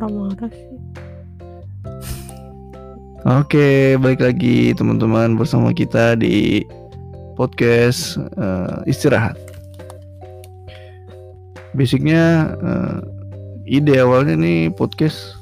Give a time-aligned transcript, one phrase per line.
[0.00, 0.80] marah-marah sih?
[3.28, 6.64] Oke, balik lagi teman-teman bersama kita di
[7.36, 9.36] podcast eh, istirahat.
[11.76, 12.98] Basicnya eh,
[13.68, 15.36] ide awalnya nih podcast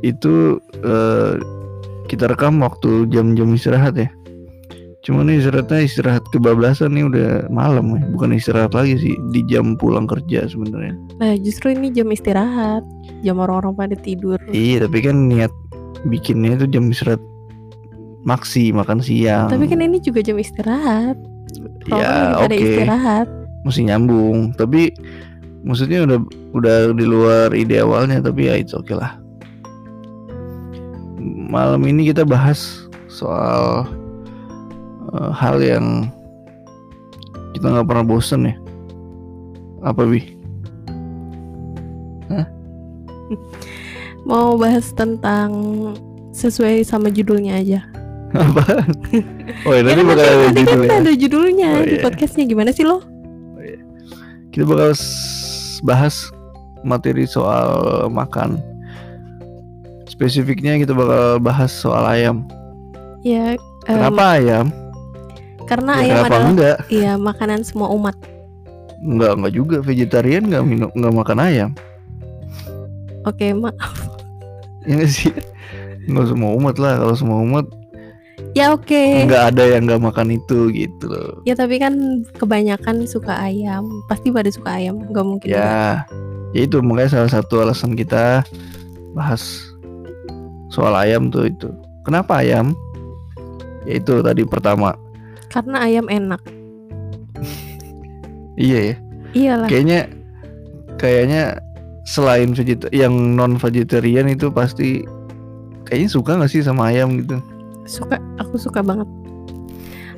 [0.00, 1.36] itu eh,
[2.08, 4.08] kita rekam waktu jam-jam istirahat ya.
[5.06, 9.78] Cuman nih istirahatnya istirahat kebablasan nih udah malam ya, bukan istirahat lagi sih di jam
[9.78, 10.98] pulang kerja sebenarnya.
[11.22, 12.82] Nah justru ini jam istirahat,
[13.22, 14.34] jam orang-orang pada tidur.
[14.50, 15.54] Iya, tapi kan niat
[16.10, 17.22] bikinnya itu jam istirahat
[18.26, 19.46] maksi makan siang.
[19.46, 21.14] Tapi kan ini juga jam istirahat.
[21.86, 23.26] Orang ya oke, pada istirahat.
[23.62, 24.58] mesti nyambung.
[24.58, 24.90] Tapi
[25.62, 26.18] maksudnya udah
[26.50, 29.22] udah di luar ide awalnya, tapi ya itu oke lah.
[31.46, 33.86] Malam ini kita bahas soal
[35.16, 36.12] eh, hal yang
[37.52, 38.54] kita nggak pernah bosen ya.
[39.82, 40.20] Apa bi?
[44.28, 45.50] Mau bahas tentang
[46.30, 47.80] sesuai sama judulnya aja.
[48.36, 48.84] Apa?
[49.64, 50.90] Oh ya, nanti bakal ada nanti kan judulnya.
[50.98, 52.02] ada judulnya Oh, di iya.
[52.02, 53.00] podcastnya gimana sih lo?
[54.50, 54.96] kita bakal
[55.84, 56.32] bahas
[56.80, 57.68] materi soal
[58.08, 58.56] makan.
[60.08, 62.48] Spesifiknya kita bakal bahas soal ayam.
[63.20, 63.52] Ya.
[63.84, 64.72] em, Kenapa ayam?
[65.66, 66.76] Karena Ya, ayam adalah enggak?
[66.88, 68.14] iya makanan semua umat.
[68.96, 71.70] Enggak, enggak juga vegetarian enggak minum enggak makan ayam.
[73.22, 73.74] Oke, ma
[74.86, 75.34] Ya nggak sih?
[76.06, 76.94] Enggak semua umat lah.
[76.96, 77.66] Kalau semua umat
[78.56, 79.26] ya oke.
[79.26, 81.42] enggak ada yang enggak makan itu gitu loh.
[81.42, 81.92] Ya tapi kan
[82.38, 83.84] kebanyakan suka ayam.
[84.06, 85.02] Pasti pada suka ayam.
[85.10, 85.48] Gak mungkin.
[85.50, 86.06] enggak.
[86.06, 86.06] Ya,
[86.54, 88.46] ya itu makanya salah satu alasan kita
[89.12, 89.42] bahas
[90.70, 91.68] soal ayam tuh itu.
[92.00, 92.72] Kenapa ayam?
[93.84, 94.94] Ya itu tadi pertama.
[95.50, 96.42] Karena ayam enak.
[98.56, 98.96] Iya ya.
[99.36, 99.68] Iyalah.
[99.68, 100.08] kayaknya
[100.96, 101.60] kayaknya
[102.08, 102.56] selain
[102.88, 105.04] yang non vegetarian itu pasti
[105.84, 107.36] kayaknya suka nggak sih sama ayam gitu
[107.84, 108.16] Suka.
[108.40, 109.04] Aku suka banget.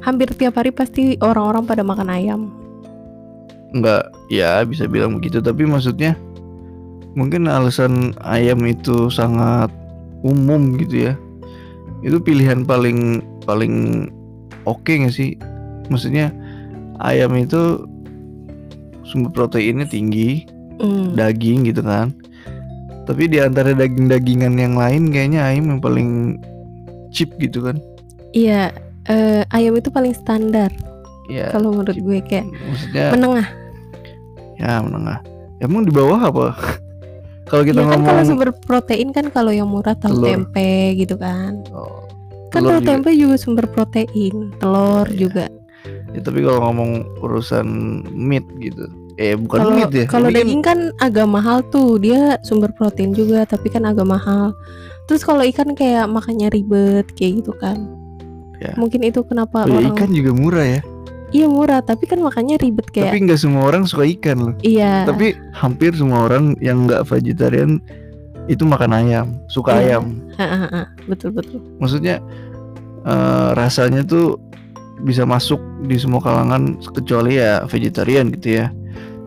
[0.07, 2.43] Hampir tiap hari pasti orang-orang pada makan ayam.
[3.69, 6.17] nggak ya bisa bilang begitu tapi maksudnya
[7.13, 9.69] mungkin alasan ayam itu sangat
[10.25, 11.15] umum gitu ya
[12.01, 14.09] itu pilihan paling paling
[14.69, 15.35] oke nggak sih
[15.89, 16.29] maksudnya
[17.01, 17.89] ayam itu
[19.03, 20.45] sumber proteinnya tinggi
[20.79, 21.11] Hmm.
[21.11, 22.15] daging gitu kan
[23.03, 26.39] tapi di antara daging-dagingan yang lain kayaknya ayam yang paling
[27.11, 27.83] cheap gitu kan
[28.31, 28.71] Iya.
[29.05, 30.71] eh, ayam itu paling standar.
[31.27, 32.07] ya Kalau menurut cheap.
[32.07, 33.47] gue kayak maksudnya menengah.
[34.55, 35.19] ya menengah
[35.59, 36.47] emang di bawah apa
[37.51, 41.17] kalau kita ya kan kalau ngomong sumber protein kan kalau yang murah tahu tempe gitu
[41.17, 41.59] kan.
[41.69, 42.07] Oh,
[42.49, 42.89] Kan telur tahu juga.
[42.91, 45.19] tempe juga sumber protein, telur Iya.
[45.19, 45.45] juga.
[46.09, 47.67] ya, tapi kalau ngomong urusan
[48.11, 52.71] meat gitu eh bukan Kalau meat ya kalau daging kan agak mahal tuh, dia sumber
[52.73, 54.55] protein juga tapi kan agak mahal.
[55.05, 57.89] Terus kalau ikan kayak makannya ribet kayak gitu kan.
[58.59, 58.75] Ya.
[58.75, 60.81] Mungkin itu kenapa Oh, ya, orang ikan juga murah ya
[61.29, 65.05] Iya murah, tapi kan makannya ribet kayak tapi nggak semua orang suka ikan loh iya.
[65.05, 67.85] tapi hampir semua orang yang nggak vegetarian
[68.49, 70.01] itu makan ayam suka Iya.
[70.01, 70.05] ayam
[71.05, 71.61] betul betul.
[71.77, 72.19] maksudnya
[73.03, 74.41] eh, rasanya tuh
[74.99, 78.67] bisa masuk di semua kalangan kecuali ya vegetarian gitu ya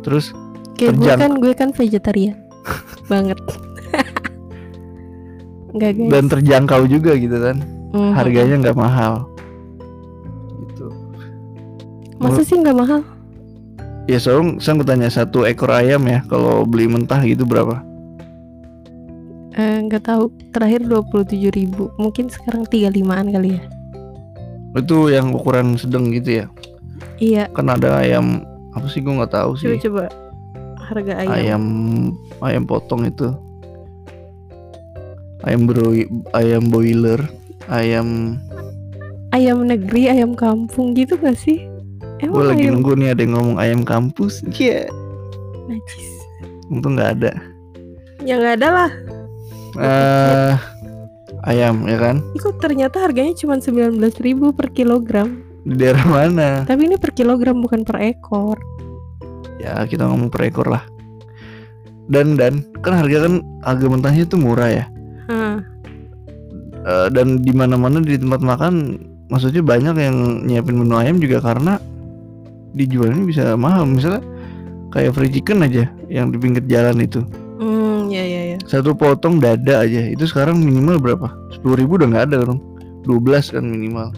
[0.01, 0.33] terus
[0.73, 2.35] Kayak gue kan gue kan vegetarian
[3.05, 3.37] banget.
[5.71, 6.09] Enggak guys.
[6.09, 7.57] dan terjangkau juga gitu kan
[7.91, 8.11] Mhm.
[8.13, 9.29] harganya nggak mahal
[10.65, 10.87] gitu
[12.17, 13.01] Masa sih nggak mahal?
[14.03, 17.79] ya sekarang saya tanya satu ekor ayam ya kalau beli mentah gitu berapa
[19.61, 20.23] Eh, nggak tahu.
[20.49, 21.93] Terakhir 27.000 ribu.
[21.95, 23.63] Mungkin sekarang 35an kali ya.
[24.71, 26.45] itu yang ukuran sedang gitu ya
[27.19, 27.51] Iya.
[27.51, 28.39] kan ada ayam
[28.71, 30.03] apa sih gue nggak tahu Coba sih coba
[30.81, 31.35] harga ayam.
[31.35, 31.63] ayam
[32.39, 33.35] ayam potong itu
[35.43, 35.91] ayam bro
[36.31, 37.19] ayam boiler
[37.67, 38.39] ayam
[39.31, 41.59] Ayam negeri, ayam kampung gitu gak sih?
[42.17, 44.87] gue Emang lagi ayam nunggu nih ada yang ngomong ayam kampus iya
[45.67, 46.07] najis?
[46.69, 47.31] untung nggak ada
[48.19, 48.91] Ya nggak ada lah.
[49.77, 50.53] Eh
[51.43, 55.41] ayam ya kan Itu ternyata harganya cuma 19.000 ribu per kilogram.
[55.61, 58.57] di daerah mana Tapi ini per kilogram bukan per ekor.
[59.61, 60.81] ya kita ngomong per ekor lah
[62.09, 64.85] dan dan kan harga kan harga mentahnya itu murah ya
[65.29, 65.61] Hah.
[66.81, 68.97] Eh, dan di mana mana di tempat makan
[69.29, 71.77] maksudnya banyak yang nyiapin menu ayam juga karena
[72.73, 74.25] dijualnya bisa mahal misalnya
[74.89, 77.21] kayak free chicken aja yang di pinggir jalan itu
[78.71, 80.07] satu potong dada aja.
[80.07, 81.27] Itu sekarang minimal berapa?
[81.51, 82.57] Sepuluh ribu udah nggak ada kan
[83.03, 84.15] 12 kan minimal.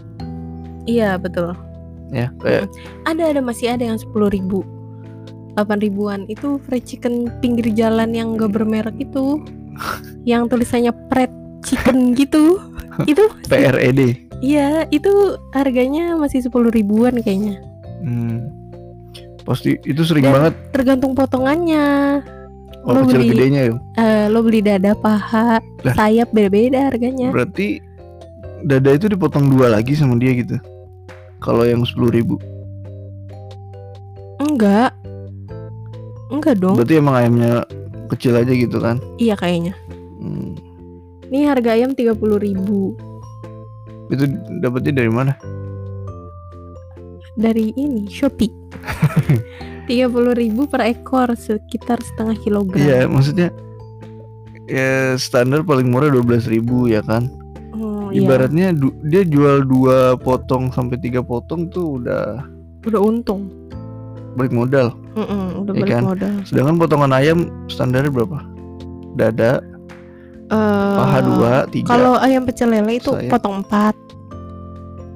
[0.86, 1.50] Iya betul.
[2.14, 2.70] ya kayak
[3.02, 3.40] Ada ada.
[3.42, 4.62] Masih ada yang 10.000 ribu.
[5.58, 6.30] 8 ribuan.
[6.30, 9.42] Itu fried chicken pinggir jalan yang gak bermerek itu.
[10.30, 11.32] Yang tulisannya pret
[11.66, 12.62] chicken gitu.
[13.10, 17.64] Itu PRED iya itu harganya masih 10 ribuan kayaknya.
[18.04, 18.52] Hmm.
[19.44, 20.54] pasti itu sering Dan- banget.
[20.72, 22.20] tergantung potongannya
[22.84, 23.72] oh lo kecil beli- gedenya ya?
[23.96, 25.94] Eh, lo beli dada paha Lah.
[25.96, 27.32] sayap beda-beda harganya.
[27.32, 27.80] Berarti
[28.62, 30.56] dada itu dipotong dua lagi sama dia gitu?
[31.40, 32.36] Kalau yang sepuluh ribu?
[34.40, 34.92] Enggak.
[36.28, 36.76] Enggak dong.
[36.76, 37.64] Berarti emang ayamnya
[38.08, 39.00] kecil aja gitu kan?
[39.16, 39.74] Iya kayaknya.
[40.20, 40.56] Hmm.
[41.28, 42.94] ini harga ayam 30.000 ribu.
[44.08, 44.24] Itu
[44.62, 45.34] dapetnya dari mana
[47.34, 48.50] dari ini Shopee.
[49.84, 52.78] 30.000 ribu per ekor sekitar setengah kilogram.
[52.78, 53.52] Iya maksudnya
[54.64, 57.28] ya standar paling murah dua belas ribu ya kan?
[57.70, 58.22] Hmm, iya.
[58.22, 62.40] ibaratnya du- dia jual dua potong sampai tiga potong tuh udah
[62.82, 63.52] udah untung.
[64.34, 64.90] balik modal.
[65.14, 66.02] Mm-mm, udah Iya balik kan?
[66.02, 66.34] modal.
[66.42, 68.40] Sedangkan potongan ayam standarnya berapa?
[69.14, 69.62] Dada
[70.44, 71.88] Eh, paha dua tiga.
[71.88, 73.30] kalau ayam pecel lele itu Sayap.
[73.30, 73.94] potong 4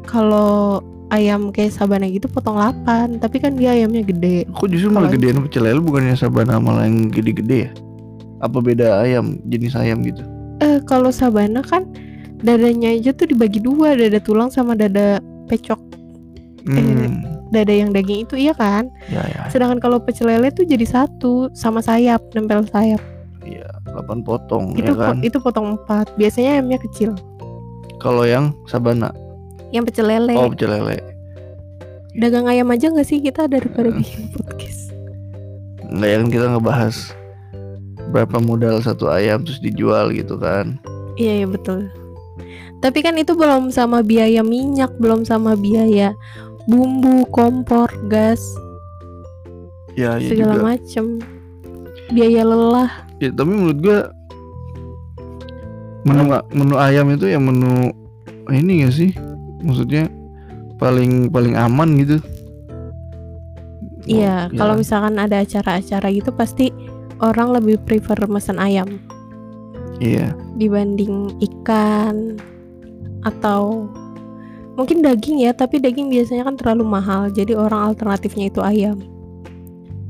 [0.04, 4.44] kalau ayam kayak sabana gitu potong 8 tapi kan dia ayamnya gede.
[4.52, 7.70] Kok justru malah gedean pecel lele bukannya sabana malah yang gede-gede ya?
[8.38, 10.22] Apa beda ayam jenis ayam gitu?
[10.60, 11.88] Eh kalau sabana kan
[12.44, 13.96] dadanya aja tuh dibagi dua.
[13.96, 15.18] Dada tulang sama dada
[15.48, 15.80] pecok.
[16.68, 17.24] Hmm.
[17.48, 18.92] dada yang daging itu iya kan?
[19.08, 19.48] Ya ya.
[19.48, 23.00] Sedangkan kalau pecel lele tuh jadi satu sama sayap nempel sayap.
[23.40, 23.64] Iya
[23.96, 25.16] 8 potong itu ya kan?
[25.16, 27.16] po- itu potong 4 biasanya ayamnya kecil.
[27.96, 29.08] Kalau yang sabana
[29.70, 30.34] yang pecel lele.
[30.34, 30.98] Oh pecel lele.
[32.14, 33.20] Dagang ayam aja nggak sih?
[33.20, 34.00] Kita daripada Hmm.
[34.00, 34.90] bikin podcast.
[35.88, 36.96] Nggak ya kan kita ngebahas
[38.08, 40.80] berapa modal satu ayam terus dijual gitu kan.
[41.14, 41.88] Iya iya betul.
[42.78, 46.14] Tapi kan itu belum sama biaya minyak belum sama biaya
[46.64, 48.38] bumbu kompor gas
[49.92, 50.64] ya ya segala juga.
[50.64, 51.04] macem.
[52.08, 52.90] Biaya lelah.
[53.18, 53.98] Ya tapi menurut gua
[56.06, 56.22] menu
[56.54, 57.92] menu ayam itu yang menu
[58.48, 59.10] ini gak sih
[59.62, 60.06] maksudnya
[60.78, 62.18] paling paling aman gitu
[64.08, 64.80] Iya, Oh, kalau ya.
[64.80, 66.72] misalkan ada acara-acara gitu pasti
[67.20, 68.88] orang lebih prefer mesen ayam
[70.00, 72.40] iya dibanding ikan
[73.26, 73.84] atau
[74.78, 79.02] mungkin daging ya, tapi daging biasanya kan terlalu mahal, jadi orang alternatifnya itu ayam.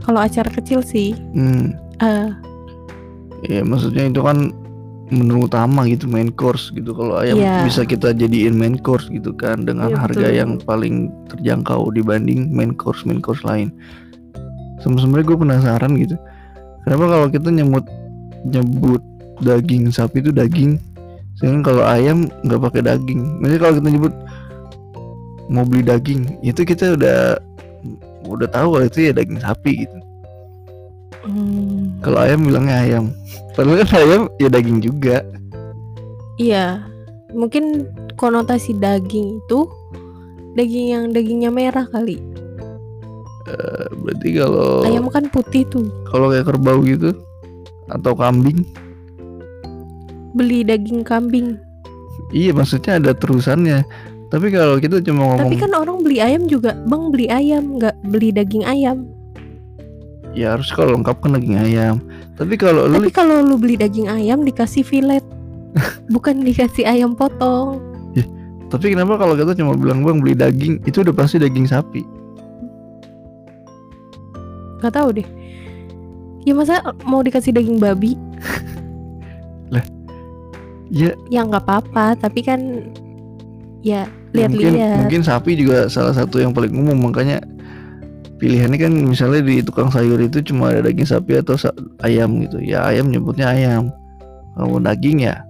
[0.04, 1.72] Kalau acara kecil sih, hmm.
[2.04, 2.28] eh
[3.48, 4.52] ya maksudnya itu kan
[5.08, 7.64] menu utama gitu main course gitu kalau ayam Iya.
[7.64, 10.36] bisa kita jadiin main course gitu kan dengan Iya, harga betul.
[10.36, 10.94] yang paling
[11.28, 13.72] terjangkau dibanding main course main course lain
[14.78, 16.16] sebenarnya gue penasaran gitu
[16.84, 17.84] kenapa kalau kita nyebut
[18.44, 19.02] nyebut
[19.40, 20.76] daging sapi itu daging
[21.34, 24.14] sedangkan kalau ayam nggak pakai daging maksudnya kalau kita nyebut
[25.48, 27.38] mau beli daging itu kita udah
[28.28, 29.96] udah tahu kalau itu ya daging sapi gitu
[31.28, 33.04] hmm, kalau ayam bilangnya ayam
[33.52, 35.20] padahal kan ayam ya daging juga
[36.38, 36.86] iya,
[37.34, 37.84] mungkin
[38.14, 39.60] konotasi daging itu
[40.54, 42.18] daging yang dagingnya merah kali.
[43.48, 45.88] Eh, berarti kalau Ayam kan putih tuh.
[46.06, 47.16] kalau kayak kerbau gitu
[47.88, 48.62] atau kambing
[50.36, 51.56] Beli daging kambing.
[52.30, 53.82] iya maksudnya ada terusannya
[54.28, 57.96] tapi kalau kita cuma ngomong Tapi kan orang beli ayam juga, bang beli ayam, nggak
[58.12, 59.08] beli daging ayam.
[60.32, 61.96] Ya harus kalau lengkap kan daging ayam
[62.34, 65.24] tapi kalau lu Tapi kalau lu beli daging ayam dikasih fillet,
[66.14, 67.82] bukan dikasih ayam potong.
[68.68, 72.04] tapi kenapa kalau kita cuma bilang bang beli daging itu udah pasti daging sapi
[74.78, 75.26] Gak tahu deh.
[76.44, 78.14] Ya masa mau dikasih daging babi?
[80.88, 82.60] ya Ya nggak apa-apa, tapi kan
[83.80, 84.98] ya ya mungkin lihat-lihat.
[85.00, 87.40] mungkin sapi juga salah satu yang paling umum makanya
[88.38, 92.58] pilihannya kan misalnya di tukang sayur itu cuma ada daging sapi atau sa- ayam gitu
[92.58, 93.90] ya ayam nyebutnya ayam
[94.54, 95.42] kalau daging ya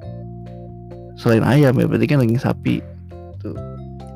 [1.14, 2.76] selain ayam ya berarti kan daging sapi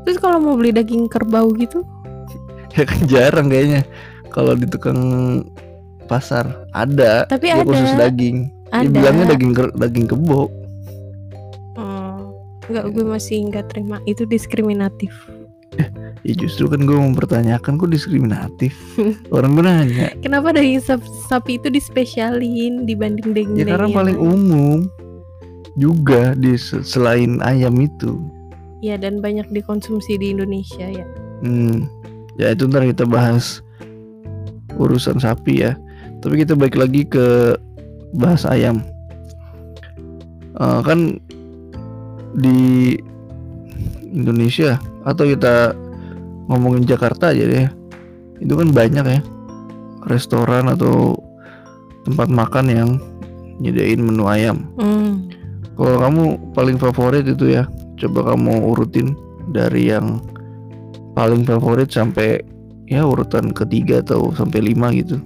[0.02, 1.86] Terus kalau mau beli daging kerbau gitu,
[2.74, 3.86] ya kan jarang kayaknya
[4.28, 4.98] kalau di tukang
[6.10, 6.42] pasar
[6.74, 7.62] ada Tapi ada.
[7.62, 8.82] khusus daging ada.
[8.82, 10.50] dia bilangnya daging ker- daging kebo
[11.72, 12.34] Hmm,
[12.66, 14.02] nggak gue masih nggak terima.
[14.04, 15.14] Itu diskriminatif.
[16.22, 18.76] Ya justru kan gue mempertanyakan kok diskriminatif?
[19.34, 20.12] Orang gue nanya.
[20.20, 24.28] Kenapa daging sap- sapi itu dispesialin dibanding daging ya karena paling lain?
[24.36, 24.78] umum
[25.74, 28.20] juga di se- selain ayam itu.
[28.82, 31.06] Ya dan banyak dikonsumsi di Indonesia ya.
[31.42, 31.86] hmm,
[32.38, 33.62] ya itu ntar kita bahas
[34.76, 35.78] urusan sapi ya.
[36.22, 37.56] Tapi kita balik lagi ke
[38.14, 38.82] bahas ayam.
[40.52, 41.16] Eh, kan
[42.36, 42.94] di
[44.12, 45.74] Indonesia atau kita
[46.50, 47.66] ngomongin Jakarta aja deh
[48.42, 49.20] itu kan banyak ya
[50.10, 51.14] restoran atau
[52.02, 52.90] tempat makan yang
[53.62, 54.66] nyediain menu ayam.
[54.74, 55.30] Hmm.
[55.78, 57.64] Kalau kamu paling favorit itu ya,
[58.02, 59.14] coba kamu urutin
[59.54, 60.18] dari yang
[61.14, 62.42] paling favorit sampai
[62.90, 65.22] ya urutan ketiga atau sampai lima gitu.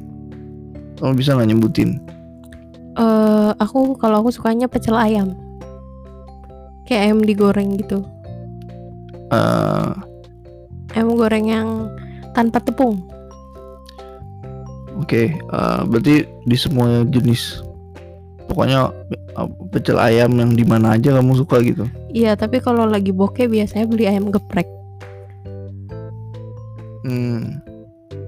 [1.00, 1.96] Kamu bisa nggak nyebutin?
[2.96, 5.36] Eh, aku kalau aku sukanya pecel ayam.
[6.84, 8.04] Kayak ayam digoreng gitu.
[9.28, 9.88] Eh,
[10.94, 11.68] Ayam goreng yang
[12.32, 13.04] tanpa tepung.
[14.96, 17.60] Oke, eh, berarti di semua jenis,
[18.48, 18.88] pokoknya
[19.36, 21.84] eh, pecel ayam yang di mana aja kamu suka gitu.
[22.08, 24.64] Iya, tapi kalau lagi bokeh biasanya beli ayam geprek.
[27.04, 27.60] Hmm,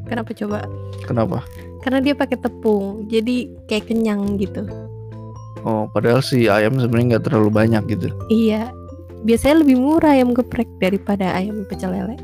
[0.07, 0.64] Kenapa coba?
[1.05, 1.38] kenapa?
[1.81, 4.67] Karena dia pakai tepung, jadi kayak kenyang gitu.
[5.64, 8.09] Oh, padahal si ayam sebenarnya nggak terlalu banyak gitu.
[8.28, 8.71] Iya,
[9.22, 12.14] biasanya lebih murah ayam geprek daripada ayam pecel lele.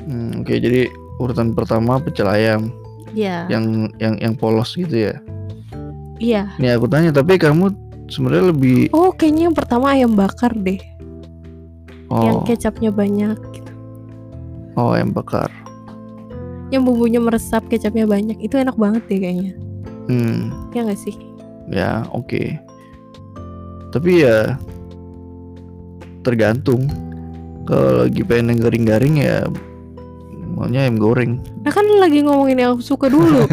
[0.00, 0.88] Hmm, Oke, jadi
[1.18, 2.72] urutan pertama pecel ayam
[3.10, 5.14] Iya, yang yang yang polos gitu ya.
[6.16, 6.46] iya.
[6.56, 7.74] Nih aku tanya, tapi kamu
[8.06, 10.78] sebenarnya lebih Oh, kayaknya yang pertama ayam bakar deh,
[12.08, 13.72] yang oh kecapnya banyak, gitu.
[14.74, 15.50] oh ayam bakar.
[16.70, 18.38] yang bumbunya meresap, kecapnya banyak.
[18.38, 19.52] Itu enak banget deh kayaknya.
[20.06, 21.14] Hmm, Ya nggak sih?
[21.66, 22.54] ya oke.
[23.90, 24.54] Tapi ya
[26.22, 26.84] tergantung.
[27.64, 29.46] Kalau lagi pengen yang garing-garing ya
[30.50, 31.38] maunya ayam goreng.
[31.62, 33.46] Nah kan lagi ngomongin yang aku suka dulu,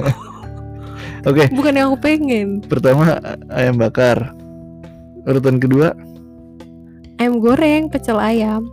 [1.29, 2.63] Oke, bukan yang aku pengen.
[2.65, 3.19] pertama
[3.49, 4.33] ayam bakar.
[5.23, 5.91] Urutan kedua,
[7.17, 8.65] Ayam goreng, pecel ayam.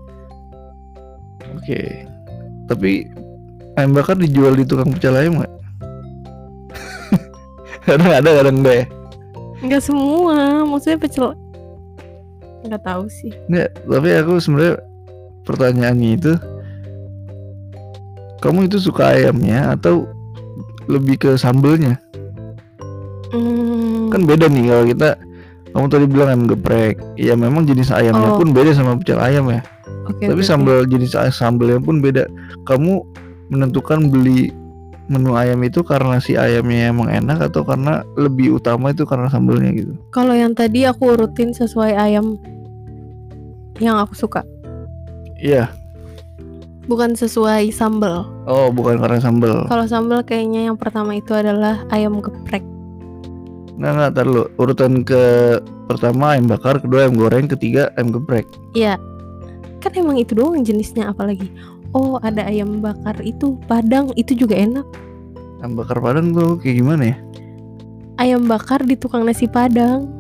[1.52, 1.80] oke.
[2.64, 3.04] Tapi
[3.74, 5.52] ayam bakar dijual di tukang pecel ayam nggak?
[7.84, 8.86] kadang ada, kadang enggak ya.
[9.60, 11.34] Nggak semua, maksudnya pecel.
[12.64, 13.32] Nggak tahu sih.
[13.46, 14.76] Nggak, tapi aku sebenarnya
[15.44, 16.32] pertanyaannya itu
[18.40, 20.04] kamu itu suka ayamnya atau
[20.84, 21.96] lebih ke sambelnya?
[23.32, 25.08] Hmm, Kan beda nih kalau kita
[25.74, 26.96] kamu tadi bilang ayam geprek.
[27.16, 28.38] Ya memang jenis ayamnya Oh.
[28.38, 29.60] pun beda sama pecel ayam ya.
[30.06, 30.46] oke, Tapi oke.
[30.46, 32.28] sambal jenis sambelnya pun beda.
[32.64, 33.00] Kamu
[33.48, 34.52] menentukan beli
[35.04, 39.70] menu ayam itu karena si ayamnya emang enak atau karena lebih utama itu karena sambelnya
[39.76, 39.92] gitu.
[40.16, 42.40] Kalau yang tadi aku urutin sesuai ayam
[43.82, 44.46] yang aku suka,
[45.36, 45.68] Iya.
[46.86, 48.24] bukan sesuai sambal.
[48.46, 49.66] Oh, bukan karena sambel.
[49.66, 52.62] Kalau sambal kayaknya yang pertama itu adalah ayam geprek.
[53.74, 54.46] Nggak, nggak, tar lu.
[54.56, 55.22] Urutan ke
[55.90, 58.46] pertama ayam bakar, kedua ayam goreng, ketiga ayam geprek.
[58.78, 58.94] Iya,
[59.82, 61.50] kan emang itu doang jenisnya apalagi.
[61.94, 64.86] Oh ada ayam bakar itu padang itu juga enak.
[65.62, 67.16] Ayam bakar padang tuh kayak gimana ya?
[68.18, 70.10] Ayam bakar di tukang nasi padang.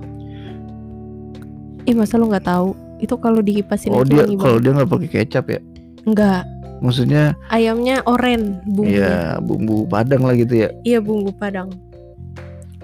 [1.84, 2.78] Ih masa lo nggak tahu?
[3.02, 5.60] Itu kalau dikipasin Oh dia kalau dia nggak pakai kecap ya?
[6.06, 6.46] Enggak,
[6.84, 9.00] Maksudnya ayamnya oren bumbunya.
[9.00, 10.68] ya bumbu padang lah gitu ya?
[10.84, 11.72] Iya bumbu padang.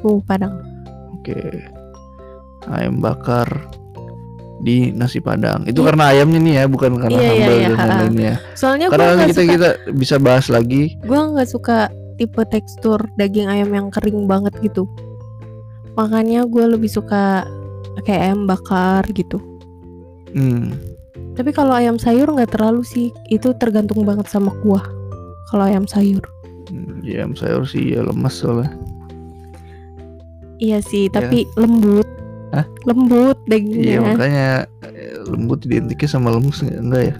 [0.00, 0.56] Bumbu padang.
[1.20, 1.36] Oke.
[2.70, 3.48] Ayam bakar
[4.60, 5.64] di nasi padang.
[5.64, 5.86] Itu Iya.
[5.92, 8.34] karena ayamnya nih ya, bukan karena Iya, iya, sambal iya, dan lain-lainnya.
[8.52, 10.82] Soalnya Karena nggak kita suka, kita bisa bahas lagi.
[11.00, 11.76] gue nggak suka
[12.14, 14.84] tipe tekstur daging ayam yang kering banget gitu.
[15.96, 17.48] Makanya gue lebih suka
[18.04, 19.40] kayak ayam bakar gitu.
[20.36, 20.76] Hmm.
[21.34, 24.84] Tapi kalau ayam sayur nggak terlalu sih, itu tergantung banget sama kuah.
[25.48, 26.20] Kalau ayam sayur.
[26.68, 28.70] hmm, Ya ayam sayur sih ya lemes soalnya.
[30.60, 32.04] Iya sih, tapi lembut.
[32.50, 32.66] Hah?
[32.82, 33.98] Lembut Iya dagingnya.
[34.02, 34.48] makanya
[34.84, 37.14] eh, lembut identiknya sama lemes nggak- enggak ya?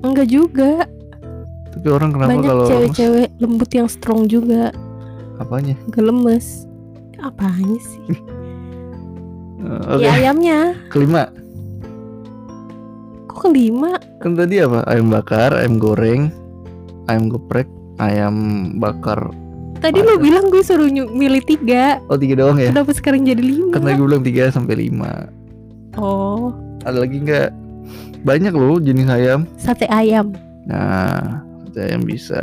[0.00, 0.70] Enggak juga.
[1.68, 4.72] Tapi orang kenapa Banyak kalau cewek-cewek lembut yang strong juga,
[5.36, 5.76] apanya?
[5.86, 6.64] nggak lemes.
[7.18, 8.02] Apanya sih?
[9.58, 10.70] Eh, Oke, Ya ayamnya.
[10.86, 11.34] kelima.
[13.26, 13.98] Kok kelima?
[14.18, 14.86] Kan tadi apa?
[14.86, 16.30] Ayam bakar, ayam goreng,
[17.04, 17.66] ayam geprek,
[17.98, 18.36] ayam
[18.78, 19.34] bakar.
[19.78, 22.02] Tadi lo bilang gue suruh milih tiga.
[22.06, 22.70] Oh tiga doang ya?
[22.70, 23.72] Kenapa sekarang jadi lima?
[23.72, 25.30] Tadi gue bilang tiga sampai lima.
[25.94, 26.50] Oh,
[26.82, 27.50] Ada lagi nggak?
[28.20, 29.46] Banyak loh jenis ayam.
[29.56, 30.34] sate ayam.
[30.64, 32.42] Nah, sate ayam bisa.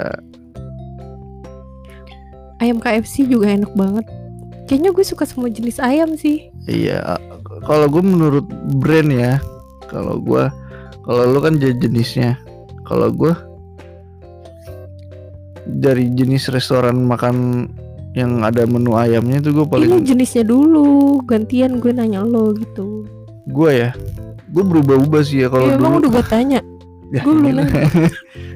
[2.58, 4.08] Ayam KFC juga enak banget.
[4.66, 6.48] Kayaknya gue suka semua jenis ayam sih.
[6.66, 7.20] Iya.
[7.62, 9.38] Kalau gue menurut brand ya,
[9.86, 10.48] kalau gue,
[11.04, 12.40] kalau lu kan je- jenisnya.
[12.84, 13.32] Kalau gue
[15.68, 17.68] dari jenis restoran makan
[18.14, 23.04] yang ada menu ayamnya itu gue Ini paling jenisnya dulu, gantian gue nanya lo gitu.
[23.46, 23.90] gue ya
[24.48, 26.60] gue berubah-ubah sih ya kalau Ya, dulu udah gue tanya.
[27.08, 27.84] Ya, Gue belum ini, nanya.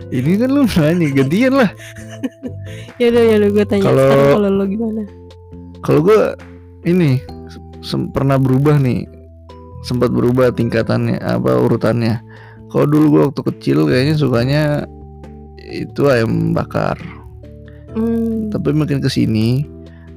[0.09, 1.69] ini kan lu nanya gantian lah
[3.01, 3.83] Ya udah ya udah gue tanya.
[3.85, 5.01] Kalau- kalau lo gimana?
[5.79, 6.21] kalau gue
[6.83, 7.21] ini
[8.09, 9.07] pernah berubah nih
[9.81, 12.19] sempat berubah tingkatannya apa urutannya
[12.67, 14.61] kalau dulu gue waktu kecil kayaknya sukanya
[15.69, 16.97] itu ayam bakar
[17.89, 18.53] Hmm.
[18.53, 19.65] tapi makin ke sini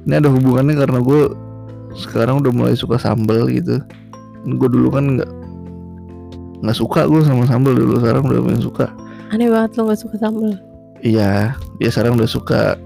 [0.03, 1.25] ini ada hubungannya karena gue
[1.95, 3.81] sekarang udah mulai suka sambal gitu
[4.45, 5.31] gue dulu kan nggak
[6.61, 8.93] nggak suka gue sama sambal dulu sekarang udah makin suka
[9.33, 10.53] Aneh banget lo gak suka sambal.
[11.01, 12.77] iya ya sekarang udah suka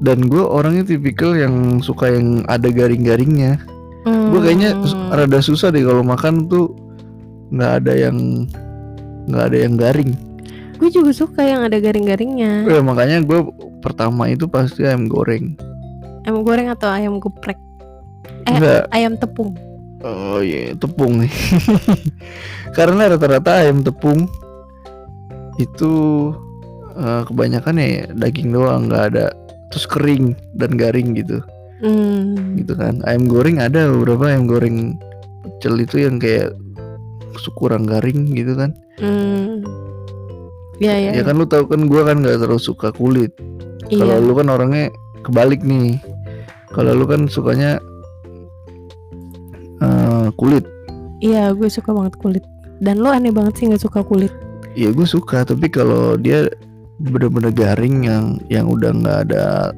[0.00, 3.60] dan gue orangnya tipikal yang suka yang ada garing-garingnya
[4.04, 4.32] Hmm.
[4.32, 4.76] gue kayaknya
[5.08, 6.72] rada susah deh kalau makan tuh
[7.48, 8.44] nggak ada yang
[9.28, 10.12] nggak ada yang garing
[10.74, 12.66] Gue juga suka yang ada garing-garingnya.
[12.66, 13.40] ya, makanya gue
[13.78, 15.54] pertama itu pasti ayam goreng
[16.24, 17.60] Ayam goreng atau ayam geprek?
[18.48, 18.88] Eh, Enggak.
[18.90, 19.52] ayam tepung.
[20.04, 21.32] Oh iya tepung nih
[22.76, 24.28] Karena rata-rata ayam tepung
[25.56, 25.92] Itu
[26.92, 29.32] eh, Kebanyakan ya daging doang nggak ada
[29.72, 31.40] Terus kering dan garing gitu
[31.80, 32.56] Hmm.
[32.56, 35.00] Gitu kan Ayam goreng ada beberapa ayam goreng
[35.40, 36.52] Pecel itu yang kayak
[37.56, 39.64] Kurang garing gitu kan Hmm.
[40.78, 41.10] Ya ya.
[41.14, 43.30] Ya kan lu tahu kan gua kan nggak terlalu suka kulit
[43.88, 44.00] iya.
[44.02, 44.90] Kalau lu kan orangnya
[45.22, 45.98] kebalik nih
[46.74, 47.78] Kalau lu kan sukanya
[49.80, 50.66] eh, Kulit
[51.22, 52.44] Iya, gue suka banget kulit.
[52.84, 54.28] Dan lo aneh banget sih nggak suka kulit.
[54.74, 56.50] Iya gue suka tapi kalau dia
[56.98, 59.70] bener-bener garing yang yang udah nggak ada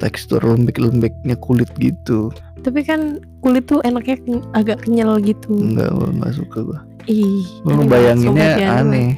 [0.00, 2.32] tekstur lembek-lembeknya kulit gitu
[2.64, 4.16] Tapi kan kulit tuh enaknya
[4.52, 5.52] agak kenyal gitu.
[5.52, 9.16] nggak gue nggak suka gue Ih, gue bayanginnya aneh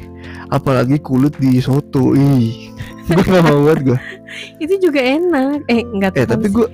[0.51, 2.71] apalagi kulit di soto ih
[3.11, 3.99] gue gak mau banget gue.
[4.63, 5.67] Itu juga enak.
[5.67, 6.67] Eh, enggak eh tapi gue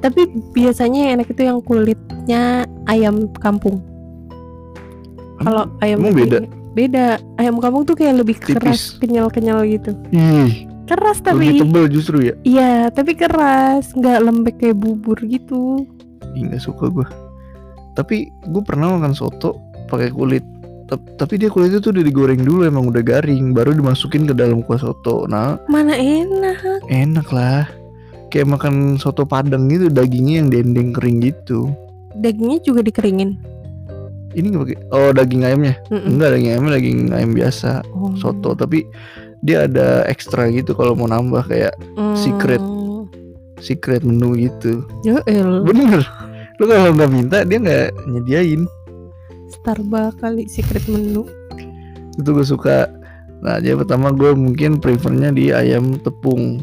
[0.00, 0.24] Tapi
[0.56, 3.84] biasanya yang enak itu yang kulitnya ayam kampung.
[5.44, 6.38] Kalau ayam emang beda?
[6.72, 7.20] Beda.
[7.36, 8.56] Ayam kampung tuh kayak lebih Tipis.
[8.56, 9.92] keras, kenyal-kenyal gitu.
[10.16, 15.86] ih Keras lebih tapi tebel justru ya iya, tapi keras, nggak lembek kayak bubur gitu.
[16.36, 17.06] ih nggak suka gue
[17.96, 19.56] tapi gue pernah makan soto
[19.88, 20.44] pakai kulit
[20.90, 24.76] tapi dia kulitnya tuh udah digoreng dulu emang udah garing baru dimasukin ke dalam kuah
[24.76, 26.84] soto nah Mana enak.
[26.86, 27.64] Enak lah
[28.28, 31.68] Kayak makan soto padang gitu Dagingnya yang dendeng kering gitu
[32.14, 33.40] Dagingnya juga dikeringin.
[34.32, 36.16] Ini nggak pakai Oh daging ayamnya Mm-mm.
[36.16, 38.12] Enggak daging ayamnya daging ayam biasa Oh.
[38.16, 38.84] Soto Tapi
[39.40, 41.72] dia ada ekstra gitu Kalau mau nambah kayak
[42.14, 42.60] secret.
[42.60, 43.08] Hmm.
[43.58, 45.62] secret menu gitu Ya el.
[45.62, 46.00] Bener
[46.56, 48.64] Lu kalau nggak minta dia nggak nyediain
[49.52, 51.28] Starbucks kali secret menu.
[52.12, 52.88] Itu gue suka
[53.42, 56.60] Nah jadi pertama gue mungkin prefernya di ayam tepung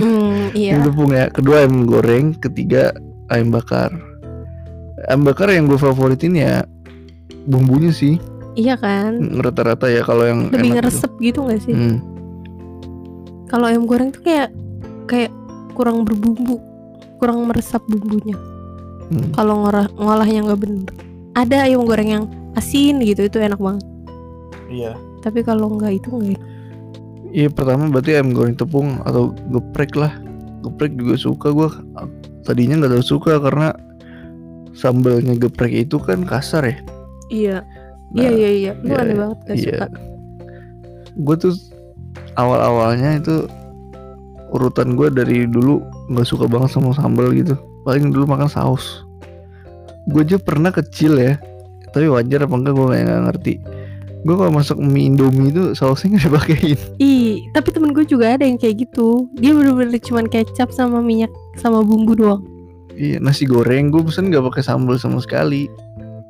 [0.00, 0.74] Hmm, iya.
[0.74, 2.90] Ayam tepung ya Kedua ayam goreng Ketiga
[3.28, 3.92] ayam bakar
[5.06, 6.64] Ayam bakar yang gue favoritin ya
[7.44, 8.16] Bumbunya sih
[8.54, 9.18] Iya kan?
[9.34, 11.66] rata-rata ya kalau yang Lebih ngeresep gitu gak itu.
[11.68, 11.74] sih?
[11.74, 11.98] Hmm.
[13.50, 14.50] Kalau ayam goreng tuh kayak
[15.04, 15.30] kayak
[15.74, 16.62] kurang berbumbu,
[17.18, 18.38] kurang meresap bumbunya.
[19.10, 19.30] Hmm.
[19.34, 20.90] Kalau ngolah ngolahnya nggak bener.
[21.34, 23.84] Ada ayam goreng yang asin gitu itu enak banget.
[24.70, 24.94] Iya.
[25.22, 26.38] Tapi kalau nggak itu nggak.
[26.38, 26.42] enak.
[27.34, 30.14] Iya pertama berarti ayam goreng tepung atau geprek lah.
[30.62, 31.68] Geprek juga suka gue.
[32.46, 33.74] Tadinya nggak terlalu suka karena
[34.74, 36.78] sambalnya geprek itu kan kasar ya.
[37.30, 37.58] Iya.
[38.14, 38.72] Nah, iya iya iya.
[38.82, 39.64] Lu iya, aneh banget gak iya.
[39.66, 39.86] suka.
[41.14, 41.54] Gue tuh
[42.38, 43.36] awal-awalnya itu
[44.54, 45.82] urutan gue dari dulu
[46.14, 47.58] nggak suka banget sama sambal gitu.
[47.82, 49.03] Paling dulu makan saus.
[50.04, 51.40] Gue aja pernah kecil ya.
[51.88, 53.54] Tapi wajar apa enggak gue nggak ngerti.
[54.24, 56.78] Gue kalau masak mie indomie itu sausnya nggak dipakein.
[57.00, 59.28] Ih, tapi temen gue juga ada yang kayak gitu.
[59.34, 62.42] Dia bener-bener cuman kecap sama minyak sama bumbu doang.
[62.90, 65.66] Iya nasi goreng gue pesen nggak pakai sambal sama sekali.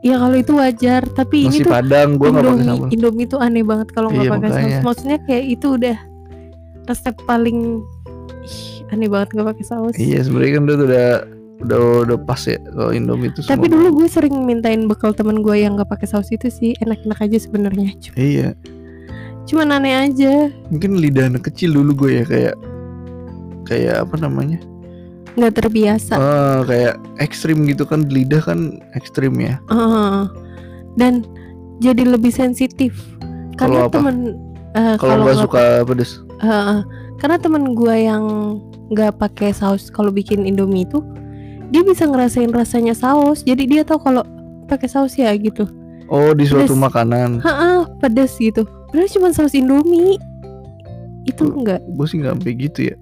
[0.01, 2.89] Ya kalau itu wajar, tapi Nasi ini tuh padang gue nggak pakai Indomie, sambal.
[2.93, 4.57] Indomie tuh aneh banget kalau nggak Iya, pakai saus.
[4.61, 4.79] makanya.
[4.85, 5.97] Maksudnya kayak itu udah
[6.85, 7.59] resep paling
[8.45, 8.61] ih,
[8.93, 9.95] aneh banget nggak pakai saus.
[9.97, 11.09] Iya sebenarnya kan udah
[11.61, 13.41] udah udah pas ya kalau Indomie itu.
[13.43, 13.75] Tapi semua.
[13.79, 17.39] dulu gue sering mintain bekal temen gue yang nggak pakai saus itu sih enak-enak aja
[17.39, 17.95] sebenarnya.
[18.01, 18.49] Cuma- Iya
[19.45, 22.55] Cuman aneh aja, mungkin lidah anak kecil dulu gue ya kayak
[23.65, 24.57] kayak apa namanya?
[25.35, 26.15] nggak terbiasa.
[26.15, 29.59] Ah, kayak ekstrim gitu kan lidah kan ekstrim ya.
[29.67, 30.31] Ah,
[30.95, 31.27] dan
[31.79, 32.95] jadi lebih sensitif.
[33.55, 34.39] Karena temen
[34.73, 36.23] eh, Kalau nggak suka pedes.
[36.39, 36.81] Heeh.
[37.15, 38.25] karena temen gue yang
[38.91, 41.01] nggak pakai saus kalau bikin indomie itu
[41.69, 44.23] dia bisa ngerasain rasanya saus jadi dia tahu kalau
[44.67, 45.65] pakai saus ya gitu
[46.05, 46.85] Oh di suatu Pedes.
[46.85, 47.31] makanan.
[47.41, 50.21] Heeh, pedes gitu padahal cuma saus indomie
[51.25, 52.97] itu enggak Gue sih nggak sampai gitu ya.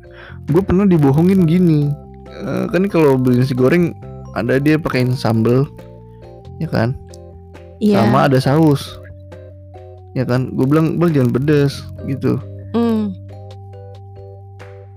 [0.46, 1.90] Gue pernah dibohongin gini.
[2.30, 3.90] Eh, kan kalau beli nasi goreng
[4.32, 5.66] ada dia pakein sambel,
[6.56, 6.94] ya kan?
[7.76, 9.02] iya Sama ada saus.
[10.14, 10.54] Ya kan?
[10.54, 12.38] Gue bilang bang jangan pedes gitu.
[12.70, 13.10] Hmm,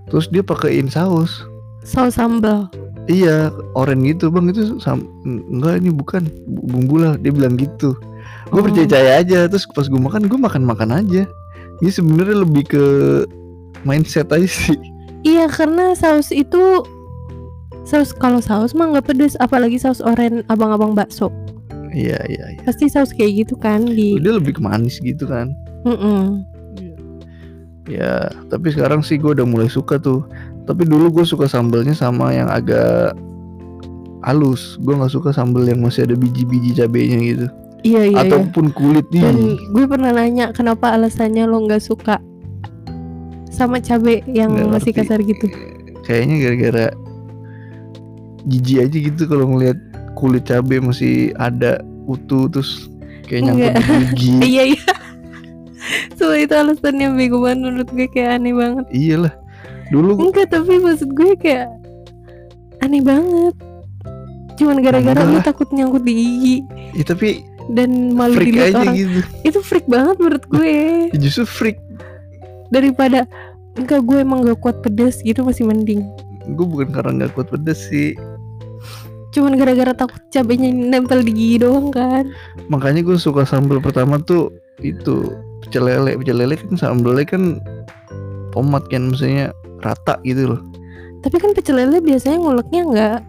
[0.05, 1.41] Terus dia pakein saus.
[1.81, 2.69] saus sambal
[3.05, 4.33] Iya, oren gitu.
[4.33, 6.25] Bang itu sam enggak ini bukan.
[6.49, 7.13] Bu- bumbu lah.
[7.21, 7.93] Dia bilang gitu.
[8.49, 8.65] Gue Oh.
[8.65, 9.45] percaya aja.
[9.45, 11.29] Terus pas gue makan gue makan makan aja.
[11.83, 12.83] Ini sebenarnya lebih ke
[13.83, 14.73] mindset aja sih.
[15.21, 16.85] Iya karena saus itu
[17.81, 19.37] saus kalau saus mah nggak pedes.
[19.37, 21.29] Apalagi saus oren abang-abang bakso.
[21.93, 22.61] Iya iya iya.
[22.65, 25.53] Pasti saus kayak gitu kan di dia lebih ke manis gitu kan.
[25.85, 26.41] Mm-mm.
[27.85, 30.25] ya tapi sekarang sih gue udah mulai suka tuh
[30.65, 33.13] tapi dulu gue suka sambelnya sama yang agak
[34.25, 34.75] halus.
[34.81, 37.47] Gue nggak suka sambel yang masih ada biji-biji cabenya gitu.
[37.85, 38.21] Iya iya iya.
[38.25, 42.17] ataupun kulit nih dan gue pernah nanya kenapa alasannya lo nggak suka
[43.53, 45.05] sama cabe yang Nggak masih ngerti.
[45.05, 45.45] kasar gitu?
[46.01, 46.87] Kayaknya gara-gara
[48.49, 49.77] jijik aja gitu kalau ngelihat
[50.17, 51.77] kulit cabe masih ada
[52.09, 52.89] utuh terus
[53.29, 53.73] kayak nyangkut
[54.17, 54.85] gigi iya iya.
[56.17, 58.85] So itu alasannya bego banget menurut gue kayak aneh banget.
[58.89, 59.44] Iyalah
[59.93, 61.69] dulu enggak tapi maksud gue kayak
[62.83, 63.55] aneh banget.
[64.55, 65.43] Cuman gara-gara lah.
[65.43, 66.57] takut nyangkut di gigi
[66.95, 68.95] ya tapi dan malu freak dilihat aja orang.
[68.95, 69.19] gitu.
[69.41, 70.73] Itu freak banget menurut gue.
[71.11, 71.77] Ya, justru freak.
[72.69, 73.25] Daripada
[73.75, 76.05] enggak gue emang gak kuat pedes gitu masih mending.
[76.53, 78.13] Gue bukan karena nggak kuat pedes sih.
[79.35, 82.31] Cuman gara-gara takut cabenya nempel di gigi doang kan.
[82.71, 86.15] Makanya gue suka sambal pertama tuh itu pecel lele.
[86.15, 87.59] Pecel lele kan sambelnya kan
[88.55, 89.51] tomat kan maksudnya
[89.83, 90.61] rata gitu loh.
[91.21, 93.19] Tapi kan pecel lele biasanya nguleknya enggak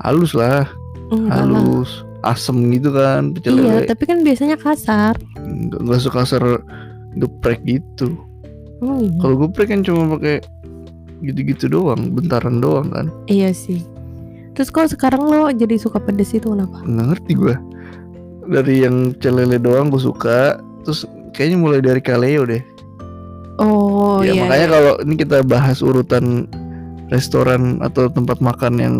[0.00, 0.64] halus lah.
[1.12, 1.60] Enggak lah.
[1.60, 1.90] halus
[2.26, 3.86] asem gitu kan pecel iya lele.
[3.86, 5.14] tapi kan biasanya kasar.
[5.36, 6.42] Nggak nggak sekasar
[7.20, 8.16] geprek gitu.
[8.80, 9.12] Oh, iya.
[9.20, 10.44] kalau geprek kan cuma pakai
[11.24, 13.12] gitu-gitu doang bentaran doang kan.
[13.28, 13.84] Iya sih.
[14.56, 16.80] Terus kalau sekarang lo jadi suka pedes itu kenapa?
[16.84, 17.54] Nggak ngerti gue
[18.46, 21.02] dari yang pecel lele doang gue suka terus
[21.34, 22.62] kayaknya mulai dari kaleo deh
[23.60, 26.46] oh ya iya makanya kalau ini kita bahas urutan
[27.08, 28.96] restoran atau tempat makan yang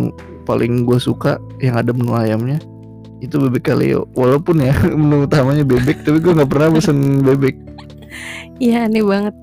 [0.47, 2.63] paling gue suka yang ada menu ayamnya
[3.19, 4.05] itu bebek kaleo.
[4.13, 7.57] Walaupun ya menu utamanya bebek tapi gue nggak pernah pesen bebek.
[8.63, 9.35] Iya aneh banget.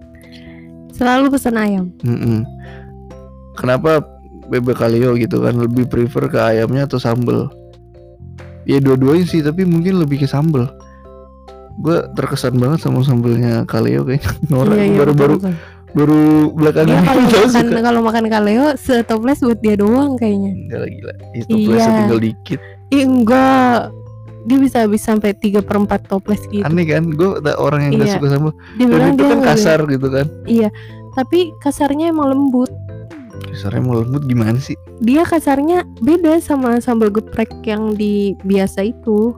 [0.93, 1.89] Selalu pesan ayam.
[2.05, 2.45] Mm-mm.
[3.57, 4.01] kenapa
[4.47, 5.57] bebek kaleo gitu kan?
[5.57, 7.49] Lebih prefer ke ayamnya atau sambel
[8.63, 10.67] ya dua-duanya sih tapi mungkin lebih ke sambel
[11.79, 14.29] gue terkesan banget sama sambelnya kaleo kayaknya.
[14.51, 15.71] Nora iya, iya, baru-baru betul, betul.
[15.93, 17.79] baru belakangan dia kalau makan suka.
[17.81, 20.51] kalau makan kaleo setoples buat dia doang kayaknya.
[20.53, 21.85] Enggak lagi lah Itu Iya.
[22.03, 22.59] tinggal dikit.
[22.89, 23.79] Ih enggak.
[24.43, 26.67] Dia bisa habis sampai 3 per 4 toples gitu.
[26.67, 27.07] Aneh kan?
[27.09, 28.15] Gue orang yang gak Iya.
[28.19, 30.25] suka sambal Dia Dan bilang itu dia kan kasar gitu kan?
[31.13, 32.67] Tapi kasarnya emang lembut.
[33.53, 34.73] Kasarnya mau lembut gimana sih?
[34.99, 39.31] Dia kasarnya beda sama sambal geprek yang di biasa itu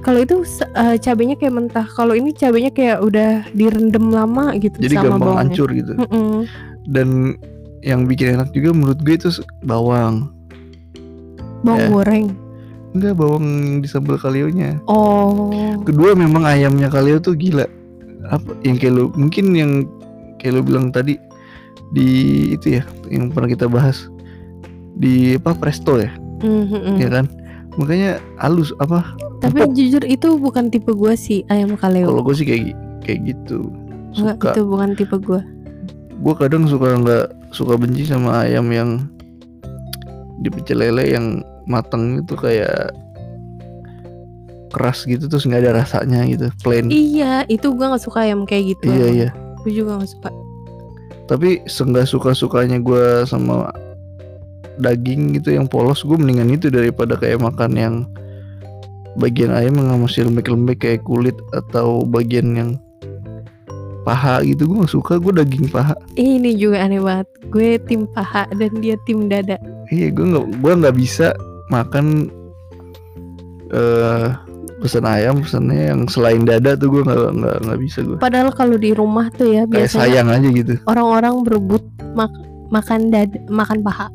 [0.00, 0.40] Kalau itu
[0.72, 1.86] eh, cabenya kayak mentah.
[1.86, 5.40] Kalau ini cabenya kayak udah direndam lama gitu Jadi sama gampang bawangnya.
[5.44, 5.92] hancur gitu.
[5.94, 6.34] Mm-mm.
[6.88, 7.08] Dan
[7.80, 9.28] yang bikin enak juga menurut gue itu
[9.60, 10.32] bawang.
[11.60, 11.88] Bawang Ya.
[11.88, 12.26] goreng?
[12.90, 13.46] Enggak bawang
[13.78, 14.80] di sambal kalionya.
[14.84, 15.52] Oh.
[15.84, 17.68] Kedua memang ayamnya kalio tuh gila.
[18.26, 19.72] Apa yang kayak lu Mungkin yang
[20.36, 21.16] kayak lu bilang tadi
[21.90, 22.06] Di
[22.52, 24.08] itu ya Yang pernah kita bahas.
[24.94, 26.12] Di apa presto ya?
[26.40, 26.96] Mm-mm.
[26.96, 27.28] Ya kan
[27.80, 29.16] Makanya halus apa?
[29.40, 29.72] Tapi empuk.
[29.72, 32.12] jujur itu bukan tipe gua sih ayam kaleo.
[32.12, 33.72] Kalau gue sih kayak kayak gitu.
[34.20, 34.50] Enggak Suka.
[34.52, 35.40] itu bukan tipe gua.
[36.20, 39.08] Gue kadang suka nggak suka benci sama ayam yang
[40.44, 42.92] di pecel lele yang matang itu kayak
[44.70, 46.92] keras gitu terus nggak ada rasanya gitu plain.
[46.92, 48.92] Iya itu gua nggak suka ayam kayak gitu.
[48.92, 49.30] Iya iya.
[49.64, 50.30] Gue juga gak suka.
[51.28, 53.68] Tapi seenggak suka sukanya gue sama
[54.80, 57.94] daging gitu yang polos gue mendingan itu daripada kayak makan yang
[59.18, 62.70] bagian ayam yang masih lembek-lembek kayak kulit atau bagian yang
[64.02, 64.64] paha gitu.
[64.64, 65.92] Gue gak suka gue daging paha.
[66.16, 67.28] Ini juga aneh banget.
[67.52, 69.60] Gue tim paha dan dia tim dada.
[69.92, 71.34] Iya, gue nggak gue nggak bisa
[71.68, 72.30] makan
[73.70, 74.28] eh
[74.80, 78.16] pesan ayam pesannya yang selain dada tuh gue nggak nggak nggak bisa gue.
[78.16, 80.74] Padahal kalau di rumah tuh ya Kayak Biasanya sayang aja gitu.
[80.88, 81.84] orang-orang berebut
[82.16, 82.40] mak-
[82.72, 84.08] makan dada, makan paha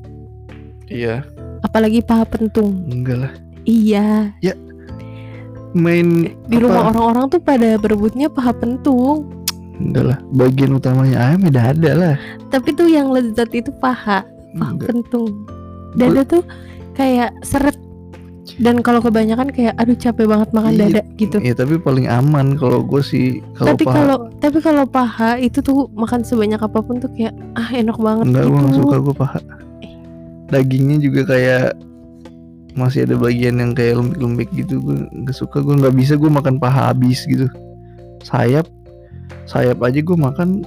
[0.88, 1.26] Iya,
[1.62, 3.32] Apalagi paha pentung enggak lah.
[3.64, 4.30] Iya
[5.74, 6.62] Main Di apa?
[6.62, 9.28] rumah orang-orang tuh pada berebutnya paha pentung
[9.76, 10.18] Enggak lah.
[10.32, 12.16] Bagian utamanya ayam ya dada lah.
[12.48, 14.88] Tapi tuh yang lezat itu paha Paha Enggak.
[14.88, 15.32] pentung
[15.94, 16.44] Dada tuh
[16.94, 17.76] kayak seret
[18.56, 20.82] Dan kalau kebanyakan kayak Aduh capek banget makan Iya.
[20.88, 23.96] dada gitu Ya tapi paling aman kalau gue sih kalau tapi paha.
[23.98, 28.26] kalau tapi kalau paha itu tuh makan sebanyak apa pun tuh kayak ah enak banget
[28.26, 28.62] Enggak, gue gitu.
[28.62, 29.40] nggak suka gue paha.
[30.48, 31.74] Dagingnya juga kayak
[32.76, 34.78] masih ada bagian yang kayak lembek-lembek gitu.
[34.80, 37.48] Gue nggak suka gue nggak bisa gue makan paha habis gitu.
[38.22, 38.68] Sayap
[39.46, 40.62] sayap aja gue makan.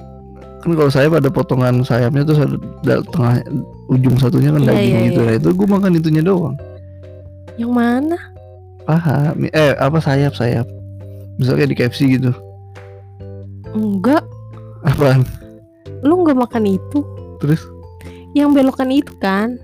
[0.59, 3.39] Kan kalau sayap ada potongan sayapnya terus ada da- tengah
[3.87, 5.19] ujung satunya kan Iya, daging iya, gitu.
[5.21, 5.27] iya.
[5.27, 6.55] nah itu gue makan itunya doang.
[7.55, 8.17] Yang mana?
[8.83, 10.65] paha eh apa sayap sayap.
[11.37, 12.33] Misalnya di KFC gitu.
[13.71, 14.25] Enggak.
[14.81, 15.23] apaan?
[16.01, 17.05] Lu nggak makan itu.
[17.37, 17.61] Terus?
[18.33, 19.55] Yang belokan itu kan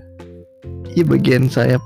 [0.92, 1.82] iya bagian sayap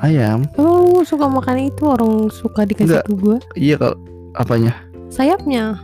[0.00, 0.46] ayam.
[0.58, 3.04] Lu suka makan itu orang suka dikasih Nggak.
[3.06, 3.96] ke gue iya kalau
[4.34, 4.72] apanya?
[5.12, 5.78] Sayapnya?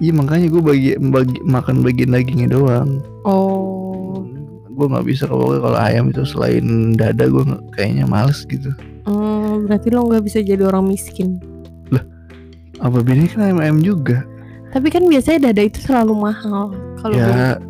[0.00, 3.04] Iya makanya gue bagi, bagi makan bagian dagingnya doang.
[3.22, 4.24] Oh.
[4.72, 7.44] Gue nggak bisa kalau kalau ayam itu selain dada gue
[7.76, 8.72] kayaknya males gitu.
[9.04, 11.36] Hmm, berarti lo nggak bisa jadi orang miskin.
[12.80, 14.24] Apa bedanya kan ayam ayam juga?
[14.72, 16.72] Tapi kan biasanya dada itu selalu mahal.
[16.96, 17.60] Kalau gue- ya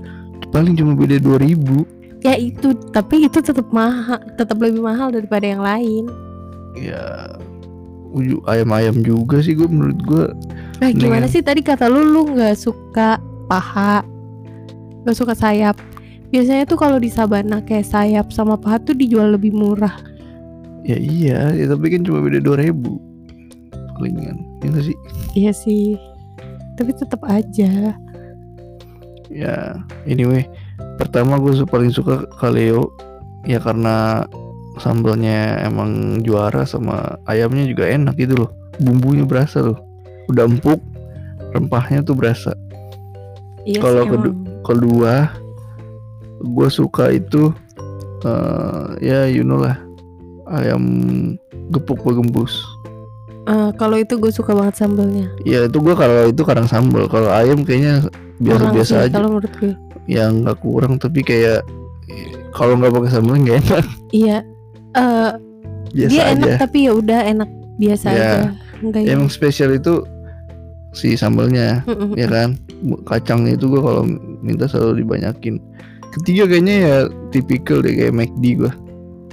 [0.55, 1.83] paling cuma beda 2000
[2.21, 6.05] ya itu tapi itu tetap mahal tetap lebih mahal daripada yang lain.
[6.77, 7.37] Ya
[8.51, 10.27] ayam-ayam juga sih gue menurut gue
[10.83, 14.05] nah gimana sih tadi kata lu lu nggak suka paha?
[15.05, 15.77] Nggak suka sayap.
[16.31, 19.99] Biasanya tuh kalau di Sabana kayak sayap sama paha tuh dijual lebih murah.
[20.87, 22.73] Ya iya ya tapi kan cuma beda 2000
[23.97, 24.97] palingan ya sih?
[25.37, 25.87] Iya sih
[26.81, 27.93] tapi tetap aja.
[29.29, 29.57] Ya
[30.09, 30.49] anyway
[30.97, 32.93] pertama gue paling suka kaleo
[33.43, 34.25] ya karena
[34.77, 38.51] sambalnya emang juara sama ayamnya juga enak gitu loh.
[38.79, 39.77] Bumbunya berasa loh.
[40.27, 40.81] Udah empuk
[41.51, 42.55] rempahnya tuh berasa.
[43.62, 45.29] Iya Kalau kedu- kedua
[46.40, 47.53] gue suka itu
[48.23, 49.77] eh, ya you know lah
[50.51, 50.83] ayam
[51.69, 52.61] gepuk begembus
[53.43, 57.29] Eh, kalau itu gue suka banget sambalnya ya itu gue kalau itu kadang sambal kalau
[57.29, 58.05] ayam kayaknya
[58.38, 59.14] Kurang biasa-biasa sih aja.
[59.16, 59.73] kalau menurut gue
[60.07, 61.65] yang nggak kurang tapi kayak
[62.51, 63.85] kalau nggak pakai sambal nggak enak.
[64.11, 64.39] Iya
[64.91, 65.31] eh
[65.91, 66.33] biasa dia aja.
[66.35, 67.51] enak tapi ya udah enak.
[67.77, 68.15] Biasa Ya.
[68.15, 68.31] aja.
[68.81, 69.09] Enggak ya.
[69.13, 70.03] Yang spesial itu
[70.91, 71.83] si sambalnya
[72.15, 72.59] ya kan?
[73.05, 74.03] Kacangnya itu gue kalau
[74.41, 75.61] minta selalu dibanyakin.
[76.11, 76.97] Ketiga kayaknya ya
[77.31, 78.73] tipikal deh kayak McD gue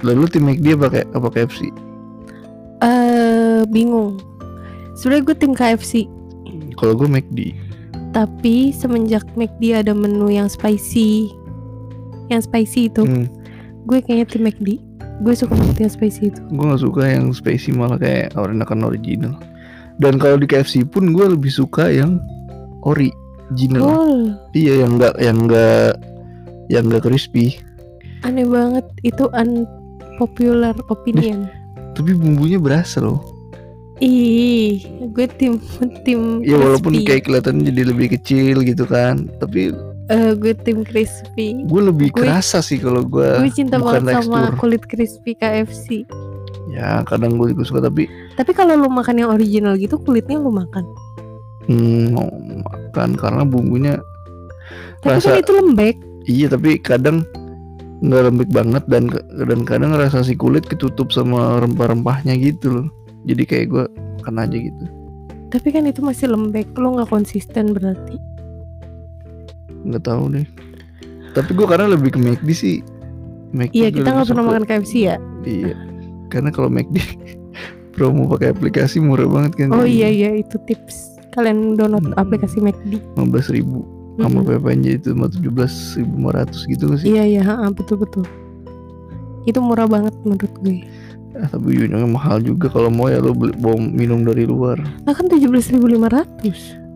[0.06, 1.60] lalu tim McD apa kayak apa KFC
[2.78, 4.14] eh bingung.
[4.94, 5.92] Sebenarnya gue tim KFC
[6.74, 7.38] kalau gue McD
[8.12, 11.32] tapi semenjak McD ada menu yang spicy
[12.28, 13.26] yang spicy itu hmm.
[13.88, 14.68] gue kayaknya tim McD
[15.18, 16.40] gue suka banget yang spicy itu.
[16.46, 19.34] Gue nggak suka yang spicy malah kayak enakan original.
[19.98, 22.22] Dan kalau di KFC pun gue lebih suka yang
[22.86, 23.82] original.
[23.82, 25.98] Oh iya yang enggak yang enggak
[26.70, 27.58] yang enggak crispy.
[28.22, 31.50] Aneh banget itu unpopular opinion.
[31.98, 33.37] Tapi bumbunya berasa loh
[33.98, 35.58] ih gue tim
[36.02, 37.06] tim ya walaupun crispy.
[37.08, 39.74] kayak kelihatan jadi lebih kecil gitu kan tapi
[40.08, 41.52] Eh, gue tim crispy.
[41.62, 44.56] gue lebih Gue- kerasa sih kalau gue gue cinta banget sama tekstur.
[44.56, 46.08] kulit crispy KFC
[46.70, 50.48] ya kadang gue juga suka tapi tapi kalau lu makan yang original gitu kulitnya lu
[50.48, 50.84] makan?
[51.64, 52.24] Hmm, mau
[52.64, 54.00] makan karena bumbunya
[54.98, 55.96] tapi Rasa- kan itu lembek.
[56.24, 57.28] Iya tapi kadang
[57.98, 62.86] nggak lembek banget dan dan kadang rasa si kulit ketutup sama rempah-rempahnya gitu loh
[63.24, 63.84] jadi kayak gue
[64.20, 64.84] makan aja gitu.
[65.48, 68.20] Tapi kan itu masih lembek lu nggak konsisten berarti.
[69.88, 70.46] Nggak tahu deh.
[71.32, 72.76] Tapi gue karena lebih ke McD sih.
[73.56, 75.16] McD iya kita nggak pernah makan KFC ya?
[75.42, 75.72] Iya.
[76.28, 77.00] Karena kalau McD
[77.96, 79.72] promo pakai aplikasi murah banget kan.
[79.72, 81.16] Oh iya iya itu tips.
[81.32, 82.18] Kalian download Hmm.
[82.18, 83.86] aplikasi McD 15 ribu.
[84.18, 84.50] Sama Mm-mm.
[84.58, 87.06] PPN jadi itu cuma 17.500 gitu nggak sih?
[87.06, 88.26] Iya iya betul betul.
[89.46, 90.82] Itu murah banget menurut gue
[91.34, 94.80] Ah, tapi ujungnya mahal juga kalau mau ya lo beli bawa minum dari luar.
[95.04, 95.76] Nah kan 17.500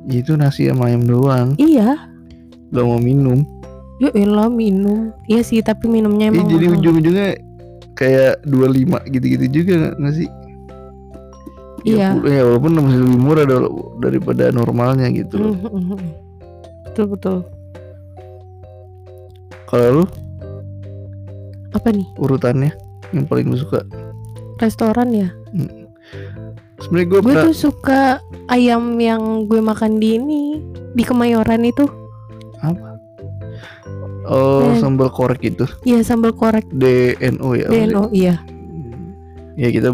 [0.03, 1.55] Ya, itu nasi sama ayam doang.
[1.57, 1.95] Iya.
[2.73, 3.45] Gak mau minum.
[4.01, 5.15] Ya elah minum.
[5.27, 6.81] Iya sih tapi minumnya emang jadi mahal.
[6.81, 7.29] ujung-ujungnya
[7.95, 10.29] kayak 25 gitu-gitu juga nggak- sih?
[11.83, 12.15] Iya.
[12.17, 15.55] ya, ya walaupun masih lebih murah dar- daripada normalnya gitu loh.
[15.55, 15.99] Mhm, mhm.
[16.85, 17.37] betul betul.
[19.67, 20.05] Kalau lu?
[21.73, 22.07] Apa nih?
[22.19, 22.71] Urutannya
[23.11, 23.83] yang paling lu suka
[24.59, 25.29] restoran ya
[26.83, 28.19] sebenarnya gue tuh suka
[28.51, 30.43] ayam yang gue makan di ini
[30.93, 31.87] di Kemayoran itu
[32.63, 32.77] oh
[34.23, 34.79] Eh.
[34.79, 37.75] sambal korek itu Iya sambal korek DNO ya apa?
[37.75, 38.39] DNO iya
[39.59, 39.93] ya kita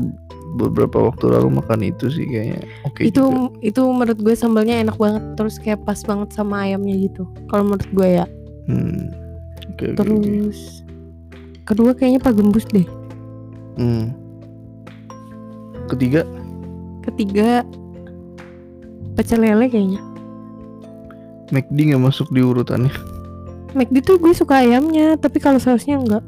[0.55, 3.53] beberapa waktu lalu makan itu sih kayaknya oke itu juga.
[3.61, 7.89] itu menurut gue sambalnya enak banget terus kayak pas banget sama ayamnya gitu kalau menurut
[7.89, 8.27] gue ya
[8.69, 9.03] hmm.
[9.75, 9.87] oke.
[9.97, 10.85] terus
[11.65, 12.89] kedua kayaknya Pak Gembus deh
[13.79, 14.11] Hmm.
[15.91, 16.23] Ketiga?
[17.05, 17.65] Ketiga.
[19.17, 20.01] Pecel lele kayaknya.
[21.49, 22.93] McD nggak masuk di urutannya.
[23.73, 26.25] McD tuh gue suka ayamnya tapi kalau sausnya enggak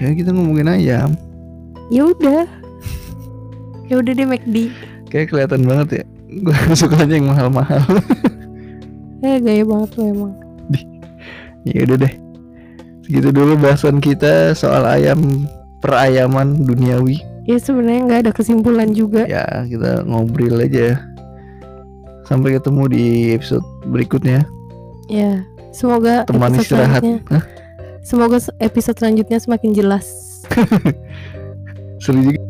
[0.00, 1.10] ya kita ngomongin ayam.
[1.92, 2.48] Ya udah.
[3.90, 4.56] Ya udah deh McD
[5.10, 6.04] kayak kelihatan banget ya.
[6.40, 7.84] Gue sukanya yang mahal-mahal.
[9.20, 10.32] Eh gaya banget lo emang.
[11.68, 12.14] Ya udah deh.
[13.04, 15.44] Segitu dulu bahasan kita soal ayam
[15.84, 17.20] perayaman duniawi
[17.50, 19.26] ya sebenarnya nggak ada kesimpulan juga.
[19.26, 21.02] Ya kita ngobrol aja
[22.30, 24.46] sampai ketemu di episode berikutnya.
[25.10, 27.02] Ya Semoga teman istirahat?
[28.02, 30.06] Semoga se- episode selanjutnya semakin jelas.
[32.02, 32.49] seru juga